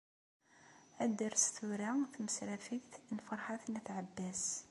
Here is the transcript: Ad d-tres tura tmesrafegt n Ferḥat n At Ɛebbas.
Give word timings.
Ad 1.03 1.11
d-tres 1.15 1.45
tura 1.55 1.91
tmesrafegt 2.13 2.93
n 3.13 3.17
Ferḥat 3.27 3.63
n 3.69 3.77
At 3.79 3.87
Ɛebbas. 3.97 4.43